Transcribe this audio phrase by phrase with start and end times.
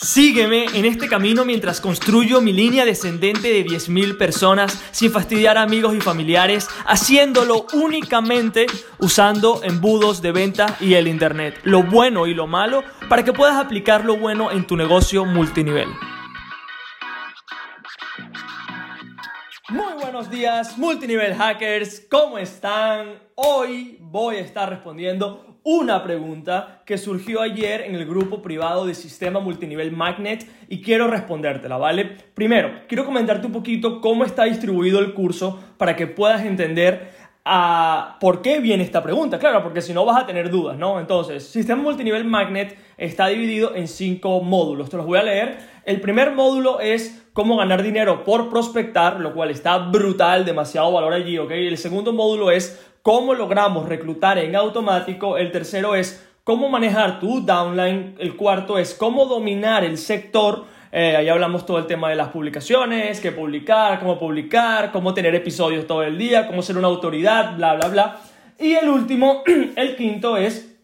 [0.00, 5.62] Sígueme en este camino mientras construyo mi línea descendente de 10.000 personas sin fastidiar a
[5.62, 8.66] amigos y familiares, haciéndolo únicamente
[9.00, 13.56] usando embudos de venta y el Internet, lo bueno y lo malo, para que puedas
[13.56, 15.88] aplicar lo bueno en tu negocio multinivel.
[19.68, 23.20] Muy buenos días, multinivel hackers, ¿cómo están?
[23.34, 28.94] Hoy voy a estar respondiendo una pregunta que surgió ayer en el grupo privado de
[28.94, 32.06] Sistema Multinivel Magnet y quiero respondértela, ¿vale?
[32.32, 37.10] Primero, quiero comentarte un poquito cómo está distribuido el curso para que puedas entender
[37.44, 39.38] a ah, por qué viene esta pregunta.
[39.38, 41.00] Claro, porque si no vas a tener dudas, ¿no?
[41.00, 44.88] Entonces, Sistema Multinivel Magnet está dividido en cinco módulos.
[44.88, 45.58] Te los voy a leer.
[45.84, 51.12] El primer módulo es cómo ganar dinero por prospectar, lo cual está brutal, demasiado valor
[51.12, 51.52] allí, ¿ok?
[51.52, 55.38] El segundo módulo es cómo logramos reclutar en automático.
[55.38, 58.16] El tercero es cómo manejar tu downline.
[58.18, 60.64] El cuarto es cómo dominar el sector.
[60.90, 65.32] Eh, ahí hablamos todo el tema de las publicaciones, qué publicar, cómo publicar, cómo tener
[65.36, 68.20] episodios todo el día, cómo ser una autoridad, bla, bla, bla.
[68.58, 69.44] Y el último,
[69.76, 70.76] el quinto es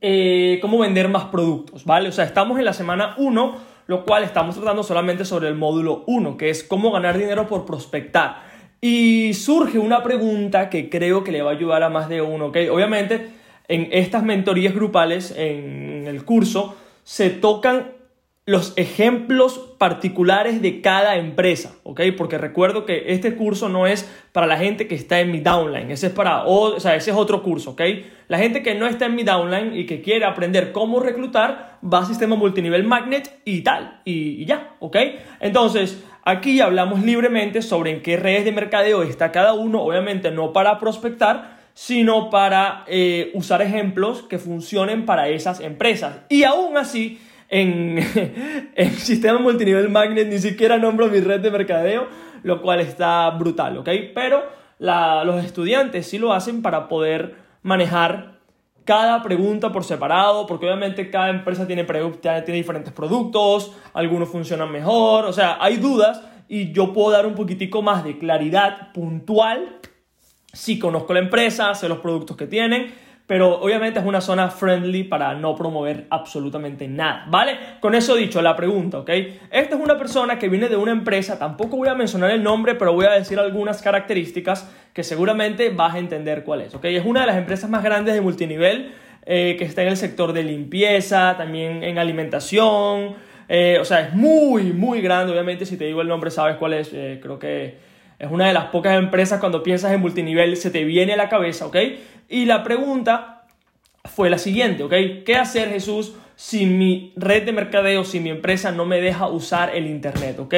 [0.00, 2.10] eh, cómo vender más productos, ¿vale?
[2.10, 6.04] O sea, estamos en la semana 1, lo cual estamos tratando solamente sobre el módulo
[6.06, 8.36] 1, que es cómo ganar dinero por prospectar.
[8.80, 12.46] Y surge una pregunta que creo que le va a ayudar a más de uno,
[12.46, 12.56] ¿ok?
[12.70, 13.30] Obviamente,
[13.66, 17.90] en estas mentorías grupales, en el curso, se tocan
[18.50, 22.00] los ejemplos particulares de cada empresa, ¿ok?
[22.18, 25.92] Porque recuerdo que este curso no es para la gente que está en mi downline,
[25.92, 27.82] ese es para, o, sea, ese es otro curso, ¿ok?
[28.26, 32.00] La gente que no está en mi downline y que quiere aprender cómo reclutar, va
[32.00, 34.96] a sistema multinivel magnet y tal, y, ya, ¿ok?
[35.40, 40.52] Entonces, Aquí hablamos libremente sobre en qué redes de mercadeo está cada uno, obviamente no
[40.52, 46.18] para prospectar, sino para eh, usar ejemplos que funcionen para esas empresas.
[46.28, 47.18] Y aún así,
[47.50, 47.98] en
[48.74, 52.06] el sistema multinivel Magnet ni siquiera nombro mi red de mercadeo,
[52.42, 53.88] lo cual está brutal, ¿ok?
[54.14, 54.42] Pero
[54.78, 58.38] los estudiantes sí lo hacen para poder manejar
[58.84, 65.26] cada pregunta por separado, porque obviamente cada empresa tiene, tiene diferentes productos, algunos funcionan mejor,
[65.26, 69.80] o sea, hay dudas y yo puedo dar un poquitico más de claridad puntual
[70.52, 72.92] si conozco la empresa, sé los productos que tienen,
[73.30, 77.56] pero obviamente es una zona friendly para no promover absolutamente nada, ¿vale?
[77.78, 79.08] Con eso dicho, la pregunta, ¿ok?
[79.52, 82.74] Esta es una persona que viene de una empresa, tampoco voy a mencionar el nombre,
[82.74, 86.86] pero voy a decir algunas características que seguramente vas a entender cuál es, ¿ok?
[86.86, 90.32] Es una de las empresas más grandes de multinivel eh, que está en el sector
[90.32, 93.14] de limpieza, también en alimentación,
[93.48, 96.72] eh, o sea, es muy, muy grande, obviamente si te digo el nombre sabes cuál
[96.72, 97.76] es, eh, creo que
[98.18, 101.28] es una de las pocas empresas cuando piensas en multinivel se te viene a la
[101.28, 101.76] cabeza, ¿ok?
[102.30, 103.42] Y la pregunta
[104.04, 104.94] fue la siguiente, ¿ok?
[105.26, 109.74] ¿Qué hacer Jesús si mi red de mercadeo, si mi empresa no me deja usar
[109.74, 110.54] el Internet, ¿ok?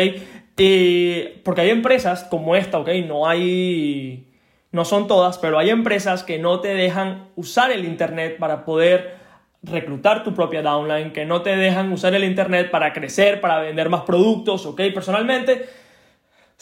[0.59, 2.91] Eh, porque hay empresas como esta, ¿ok?
[3.07, 4.29] No hay,
[4.71, 9.17] no son todas, pero hay empresas que no te dejan usar el Internet para poder
[9.63, 13.89] reclutar tu propia downline, que no te dejan usar el Internet para crecer, para vender
[13.89, 14.83] más productos, ¿ok?
[14.93, 15.69] Personalmente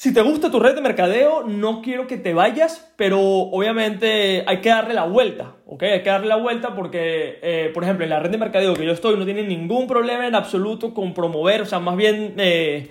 [0.00, 4.62] si te gusta tu red de mercadeo, no quiero que te vayas, pero obviamente hay
[4.62, 5.82] que darle la vuelta, ¿ok?
[5.82, 8.86] Hay que darle la vuelta porque, eh, por ejemplo, en la red de mercadeo que
[8.86, 12.88] yo estoy no tienen ningún problema en absoluto con promover, o sea, más bien eh,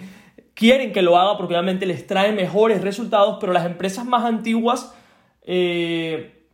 [0.53, 4.95] quieren que lo haga porque obviamente les trae mejores resultados, pero las empresas más antiguas
[5.41, 6.45] eh,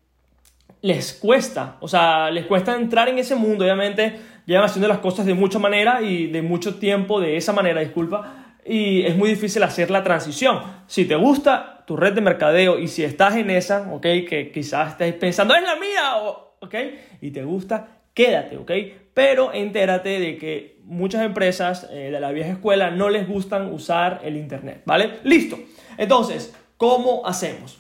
[0.82, 5.26] les cuesta, o sea, les cuesta entrar en ese mundo, obviamente llevan haciendo las cosas
[5.26, 9.62] de mucha manera y de mucho tiempo de esa manera, disculpa y es muy difícil
[9.62, 10.60] hacer la transición.
[10.88, 14.02] Si te gusta tu red de mercadeo y si estás en esa, ¿ok?
[14.02, 16.18] Que quizás estés pensando, es la mía,
[16.60, 16.76] ¿ok?
[17.22, 18.72] Y te gusta, quédate, ¿ok?
[19.14, 24.22] Pero entérate de que muchas empresas eh, de la vieja escuela no les gustan usar
[24.24, 25.20] el Internet, ¿vale?
[25.24, 25.60] Listo.
[25.98, 27.80] Entonces, ¿cómo hacemos?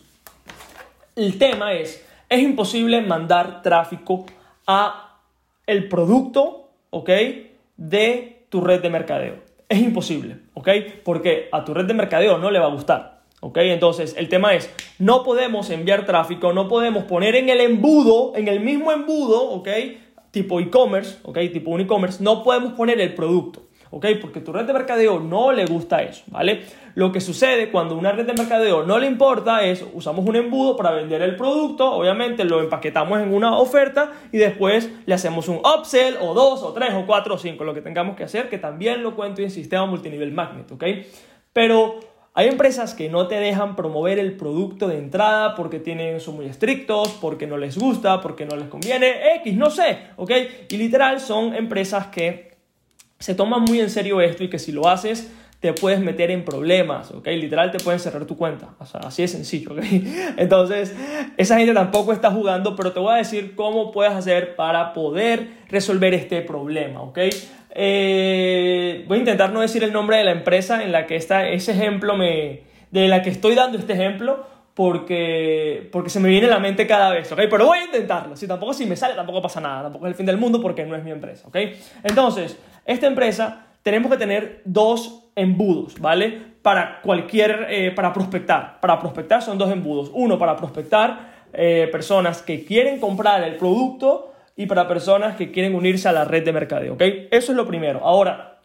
[1.15, 4.27] El tema es, es imposible mandar tráfico
[4.67, 5.19] a
[5.65, 7.09] el producto, ¿ok?
[7.75, 9.44] De tu red de mercadeo.
[9.75, 10.69] Es imposible, ¿ok?
[11.03, 13.57] Porque a tu red de mercadeo no le va a gustar, ¿ok?
[13.57, 14.69] Entonces, el tema es,
[14.99, 19.69] no podemos enviar tráfico, no podemos poner en el embudo, en el mismo embudo, ¿ok?
[20.31, 21.39] Tipo e-commerce, ¿ok?
[21.51, 23.67] Tipo un e-commerce, no podemos poner el producto.
[23.95, 24.07] ¿Ok?
[24.19, 26.63] Porque tu red de mercadeo no le gusta eso, ¿vale?
[26.95, 30.75] Lo que sucede cuando una red de mercadeo no le importa es, usamos un embudo
[30.75, 35.59] para vender el producto, obviamente lo empaquetamos en una oferta y después le hacemos un
[35.59, 38.57] upsell o dos o tres o cuatro o cinco, lo que tengamos que hacer, que
[38.57, 40.83] también lo cuento en sistema multinivel magnet, ¿ok?
[41.53, 42.01] Pero
[42.33, 46.47] hay empresas que no te dejan promover el producto de entrada porque tienen, son muy
[46.47, 50.31] estrictos, porque no les gusta, porque no les conviene, X, no sé, ¿ok?
[50.69, 52.54] Y literal son empresas que
[53.19, 56.45] se toma muy en serio esto y que si lo haces te puedes meter en
[56.45, 57.27] problemas, ¿ok?
[57.27, 59.79] Literal te pueden cerrar tu cuenta, o sea, así de sencillo, ¿ok?
[60.37, 60.95] Entonces,
[61.37, 65.47] esa gente tampoco está jugando, pero te voy a decir cómo puedes hacer para poder
[65.69, 67.19] resolver este problema, ¿ok?
[67.71, 71.49] Eh, voy a intentar no decir el nombre de la empresa en la que está
[71.49, 76.47] ese ejemplo, me, de la que estoy dando este ejemplo, porque, porque se me viene
[76.47, 77.39] a la mente cada vez, ¿ok?
[77.49, 78.35] Pero voy a intentarlo.
[78.35, 79.83] Si tampoco si me sale, tampoco pasa nada.
[79.83, 81.57] Tampoco es el fin del mundo porque no es mi empresa, ¿ok?
[82.03, 86.41] Entonces, esta empresa tenemos que tener dos embudos, ¿vale?
[86.61, 88.81] Para cualquier, eh, para prospectar.
[88.81, 90.11] Para prospectar son dos embudos.
[90.13, 95.73] Uno para prospectar eh, personas que quieren comprar el producto y para personas que quieren
[95.73, 97.01] unirse a la red de mercadeo, ¿ok?
[97.31, 98.01] Eso es lo primero.
[98.03, 98.57] Ahora,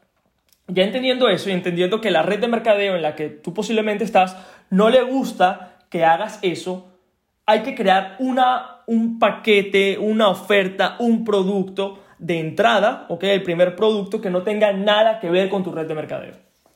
[0.67, 4.03] ya entendiendo eso y entendiendo que la red de mercadeo en la que tú posiblemente
[4.03, 4.37] estás
[4.71, 6.89] no le gusta que hagas eso,
[7.45, 13.25] hay que crear una, un paquete, una oferta, un producto de entrada, ¿ok?
[13.25, 16.35] El primer producto que no tenga nada que ver con tu red de mercadeo,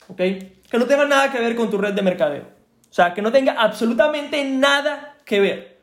[0.08, 0.18] ¿ok?
[0.18, 2.42] Que no tenga nada que ver con tu red de mercadeo.
[2.42, 5.78] O sea, que no tenga absolutamente nada que ver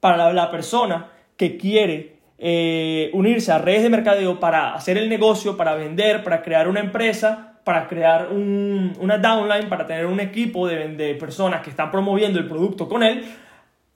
[0.00, 5.56] para la persona que quiere eh, unirse a redes de mercadeo para hacer el negocio,
[5.56, 10.88] para vender, para crear una empresa, para crear una downline, para tener un equipo de,
[10.88, 13.24] de, personas que están promoviendo el producto con él,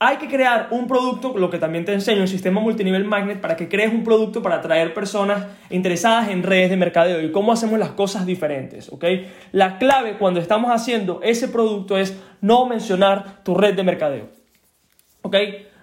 [0.01, 3.57] hay que crear un producto, lo que también te enseño, un sistema multinivel magnet, para
[3.57, 7.77] que crees un producto para atraer personas interesadas en redes de mercadeo y cómo hacemos
[7.77, 9.03] las cosas diferentes, ¿ok?
[9.51, 14.29] La clave cuando estamos haciendo ese producto es no mencionar tu red de mercadeo,
[15.21, 15.35] ¿ok?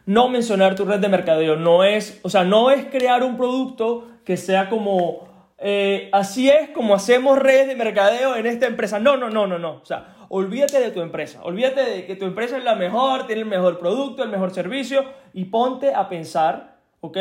[0.07, 4.09] No mencionar tu red de mercadeo, no es, o sea, no es crear un producto
[4.25, 5.29] que sea como
[5.59, 8.99] eh, así es como hacemos redes de mercadeo en esta empresa.
[8.99, 9.81] No, no, no, no, no.
[9.83, 11.43] O sea, olvídate de tu empresa.
[11.43, 15.05] Olvídate de que tu empresa es la mejor, tiene el mejor producto, el mejor servicio
[15.33, 17.19] y ponte a pensar, ¿ok?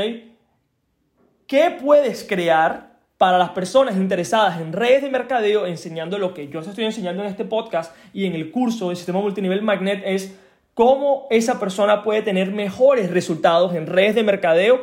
[1.47, 6.59] ¿Qué puedes crear para las personas interesadas en redes de mercadeo enseñando lo que yo
[6.59, 10.37] estoy enseñando en este podcast y en el curso de sistema multinivel magnet es
[10.73, 14.81] cómo esa persona puede tener mejores resultados en redes de mercadeo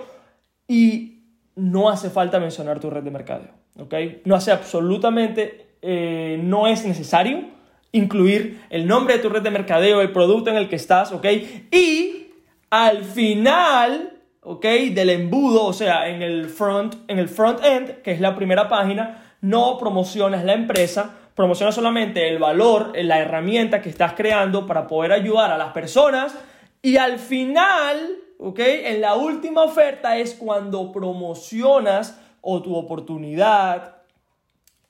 [0.67, 1.22] y
[1.57, 3.95] no hace falta mencionar tu red de mercadeo, ¿ok?
[4.25, 7.45] No hace absolutamente, eh, no es necesario
[7.93, 11.27] incluir el nombre de tu red de mercadeo, el producto en el que estás, ¿ok?
[11.71, 12.33] Y
[12.71, 14.65] al final, ¿ok?
[14.95, 18.69] Del embudo, o sea, en el front, en el front end, que es la primera
[18.69, 24.87] página, no promocionas la empresa, promocionas solamente el valor, la herramienta que estás creando para
[24.87, 26.35] poder ayudar a las personas
[26.81, 28.59] y al final ¿ok?
[28.59, 33.97] En la última oferta es cuando promocionas o tu oportunidad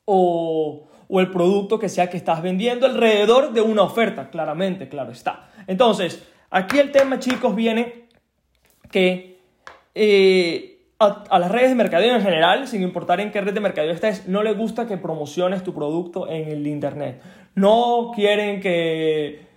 [0.05, 5.13] o, o, el producto que sea que estás vendiendo alrededor de una oferta, claramente, claro
[5.13, 5.51] está.
[5.67, 8.09] Entonces, aquí el tema, chicos, viene
[8.91, 9.39] que
[9.95, 13.93] eh, a, las redes de mercadeo en general, sin importar en qué red de mercadeo
[13.93, 17.21] estés, no les gusta que promociones tu producto en el Internet.
[17.55, 19.52] No quieren que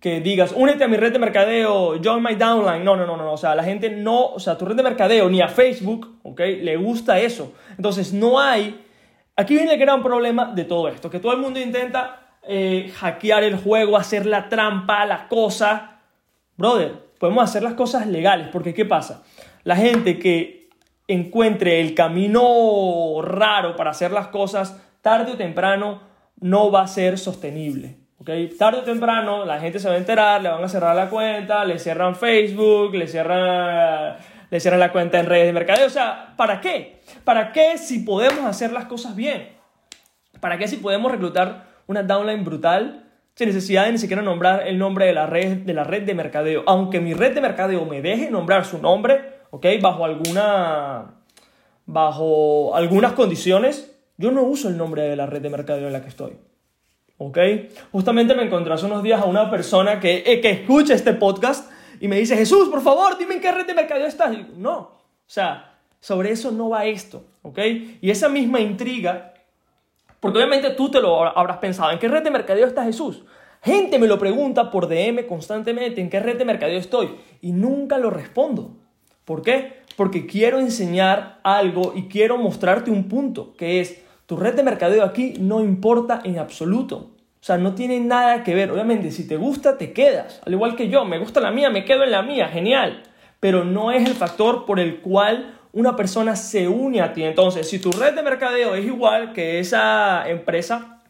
[0.00, 2.84] que digas, únete a mi red de mercadeo, join my downline.
[2.84, 3.32] No, no, no, no.
[3.32, 6.40] O sea, la gente no, o sea, tu red de mercadeo ni a Facebook, ¿ok?
[6.40, 7.54] Le gusta eso.
[7.76, 8.84] Entonces, no hay.
[9.36, 13.42] Aquí viene el gran problema de todo esto: que todo el mundo intenta eh, hackear
[13.42, 16.00] el juego, hacer la trampa, la cosa.
[16.56, 19.22] Brother, podemos hacer las cosas legales, porque ¿qué pasa?
[19.64, 20.68] La gente que
[21.08, 26.02] encuentre el camino raro para hacer las cosas, tarde o temprano,
[26.38, 27.99] no va a ser sostenible.
[28.20, 28.48] Okay.
[28.50, 31.64] Tarde o temprano la gente se va a enterar, le van a cerrar la cuenta,
[31.64, 34.18] le cierran Facebook, le cierran,
[34.50, 35.86] le cierran la cuenta en redes de mercadeo.
[35.86, 37.00] O sea, ¿para qué?
[37.24, 39.48] ¿Para qué si podemos hacer las cosas bien?
[40.38, 44.76] ¿Para qué si podemos reclutar una downline brutal sin necesidad de ni siquiera nombrar el
[44.76, 46.62] nombre de la red de, la red de mercadeo?
[46.66, 49.66] Aunque mi red de mercadeo me deje nombrar su nombre, ¿ok?
[49.80, 51.14] Bajo alguna...
[51.86, 56.02] Bajo algunas condiciones, yo no uso el nombre de la red de mercadeo en la
[56.02, 56.49] que estoy.
[57.20, 57.38] ¿Ok?
[57.92, 61.70] Justamente me encontré hace unos días a una persona que, eh, que escucha este podcast
[62.00, 64.34] y me dice, Jesús, por favor, dime en qué red de mercadeo estás.
[64.56, 67.58] no, o sea, sobre eso no va esto, ¿ok?
[68.00, 69.34] Y esa misma intriga,
[70.18, 73.22] porque obviamente tú te lo habrás pensado, ¿en qué red de mercadeo está Jesús?
[73.62, 77.16] Gente me lo pregunta por DM constantemente, ¿en qué red de mercadeo estoy?
[77.42, 78.78] Y nunca lo respondo.
[79.26, 79.82] ¿Por qué?
[79.94, 85.02] Porque quiero enseñar algo y quiero mostrarte un punto, que es, tu red de mercadeo
[85.02, 86.96] aquí no importa en absoluto.
[87.40, 88.70] O sea, no tiene nada que ver.
[88.70, 90.40] Obviamente, si te gusta, te quedas.
[90.46, 93.02] Al igual que yo, me gusta la mía, me quedo en la mía, genial.
[93.40, 97.24] Pero no es el factor por el cual una persona se une a ti.
[97.24, 101.02] Entonces, si tu red de mercadeo es igual que esa empresa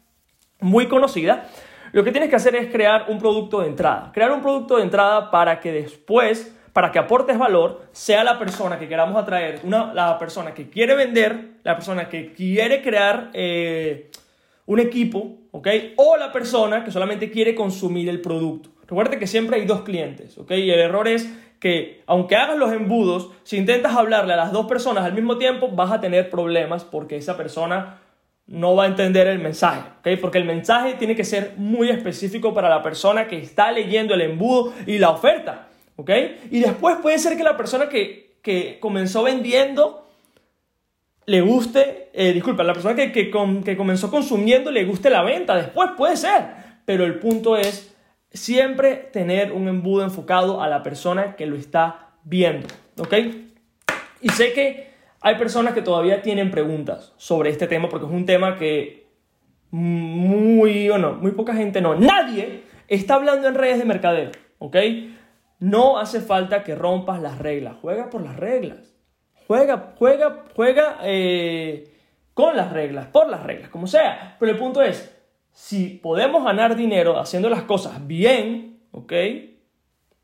[0.59, 1.45] muy conocida,
[1.91, 4.09] lo que tienes que hacer es crear un producto de entrada.
[4.15, 8.79] Crear un producto de entrada para que después para que aportes valor, sea la persona
[8.79, 14.09] que queramos atraer, una, la persona que quiere vender, la persona que quiere crear eh,
[14.65, 15.67] un equipo, ¿ok?
[15.97, 18.69] O la persona que solamente quiere consumir el producto.
[18.87, 20.51] Recuerda que siempre hay dos clientes, ¿ok?
[20.51, 24.65] Y el error es que aunque hagas los embudos, si intentas hablarle a las dos
[24.65, 27.99] personas al mismo tiempo, vas a tener problemas porque esa persona
[28.47, 30.19] no va a entender el mensaje, ¿ok?
[30.19, 34.21] Porque el mensaje tiene que ser muy específico para la persona que está leyendo el
[34.21, 35.67] embudo y la oferta,
[36.01, 36.09] ¿ok?
[36.49, 40.07] Y después puede ser que la persona que, que comenzó vendiendo
[41.25, 43.31] le guste, eh, disculpa, la persona que, que,
[43.63, 46.43] que comenzó consumiendo le guste la venta, después puede ser,
[46.85, 47.95] pero el punto es
[48.31, 52.67] siempre tener un embudo enfocado a la persona que lo está viendo,
[52.97, 53.13] ¿ok?
[54.21, 54.91] Y sé que
[55.21, 59.07] hay personas que todavía tienen preguntas sobre este tema porque es un tema que
[59.69, 64.75] muy, o no, muy poca gente no, nadie está hablando en redes de mercadeo, ¿ok?
[65.61, 68.95] No hace falta que rompas las reglas, juega por las reglas,
[69.47, 71.87] juega, juega, juega eh,
[72.33, 75.15] con las reglas, por las reglas, como sea, pero el punto es,
[75.51, 79.13] si podemos ganar dinero haciendo las cosas bien, ¿ok?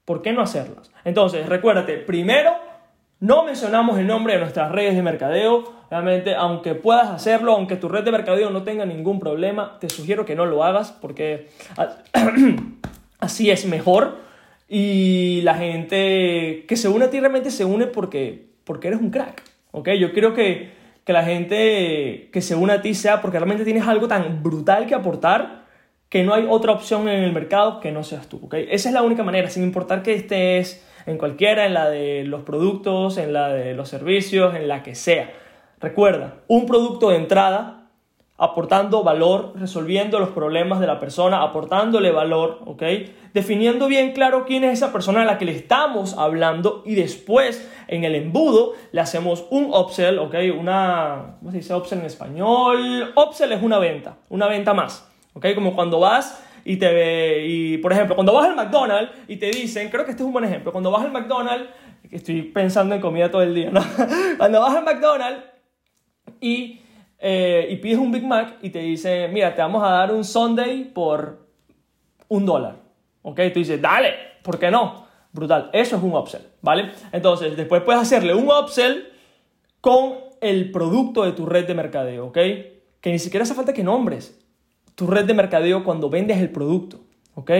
[0.05, 0.91] ¿Por qué no hacerlas?
[1.05, 2.55] Entonces, recuérdate, primero,
[3.19, 5.71] no mencionamos el nombre de nuestras redes de mercadeo.
[5.91, 10.25] Realmente, aunque puedas hacerlo, aunque tu red de mercadeo no tenga ningún problema, te sugiero
[10.25, 11.49] que no lo hagas porque
[13.19, 14.26] así es mejor.
[14.67, 19.11] Y la gente que se une a ti realmente se une porque, porque eres un
[19.11, 19.41] crack.
[19.71, 19.89] ¿ok?
[19.91, 23.87] Yo creo que que la gente que se une a ti sea porque realmente tienes
[23.87, 25.63] algo tan brutal que aportar
[26.09, 28.41] que no hay otra opción en el mercado que no seas tú.
[28.43, 28.67] ¿okay?
[28.69, 32.41] Esa es la única manera, sin importar que estés en cualquiera, en la de los
[32.41, 35.31] productos, en la de los servicios, en la que sea.
[35.79, 37.76] Recuerda, un producto de entrada
[38.37, 42.83] aportando valor, resolviendo los problemas de la persona, aportándole valor, ¿ok?
[43.33, 47.67] Definiendo bien claro quién es esa persona a la que le estamos hablando y después
[47.87, 50.35] en el embudo le hacemos un upsell, ¿ok?
[50.57, 53.11] Una, ¿cómo se dice upsell en español?
[53.15, 55.47] Upsell es una venta, una venta más, ¿ok?
[55.55, 59.47] Como cuando vas y te ve, y por ejemplo, cuando vas al McDonald's y te
[59.47, 61.69] dicen, creo que este es un buen ejemplo, cuando vas al McDonald's,
[62.11, 63.81] estoy pensando en comida todo el día, ¿no?
[64.37, 65.43] cuando vas al McDonald's
[66.39, 66.81] y
[67.19, 70.23] eh, y pides un Big Mac y te dice, mira, te vamos a dar un
[70.23, 71.47] Sunday por
[72.27, 72.75] un dólar.
[73.21, 73.39] ¿Ok?
[73.53, 75.05] Tú dices, dale, ¿por qué no?
[75.31, 75.69] Brutal.
[75.73, 76.91] Eso es un upsell, ¿vale?
[77.11, 79.09] Entonces, después puedes hacerle un upsell
[79.81, 82.37] con el producto de tu red de mercadeo, ¿ok?
[83.01, 84.39] Que ni siquiera hace falta que nombres
[84.97, 86.99] tu red de mercadeo cuando vendes el producto,
[87.35, 87.51] ¿ok?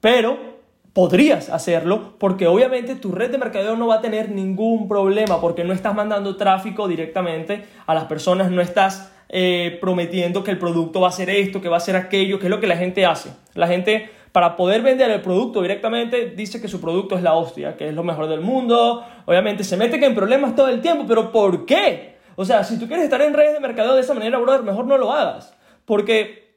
[0.00, 0.53] Pero
[0.94, 5.64] podrías hacerlo porque obviamente tu red de mercadeo no va a tener ningún problema porque
[5.64, 11.00] no estás mandando tráfico directamente a las personas, no estás eh, prometiendo que el producto
[11.00, 13.04] va a ser esto, que va a ser aquello, que es lo que la gente
[13.04, 13.30] hace.
[13.54, 17.76] La gente para poder vender el producto directamente dice que su producto es la hostia,
[17.76, 21.04] que es lo mejor del mundo, obviamente se mete que en problemas todo el tiempo,
[21.08, 22.18] pero ¿por qué?
[22.36, 24.86] O sea, si tú quieres estar en redes de mercadeo de esa manera, brother, mejor
[24.86, 26.56] no lo hagas, porque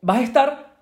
[0.00, 0.73] vas a estar